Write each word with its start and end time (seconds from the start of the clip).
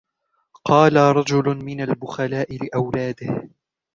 قال 0.63 0.95
رجل 0.95 1.55
من 1.65 1.81
البخلاء 1.81 2.57
لأولاده 2.63 3.49